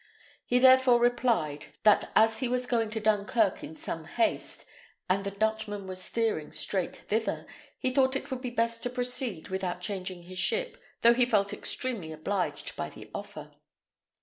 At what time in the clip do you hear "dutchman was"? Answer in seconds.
5.29-6.01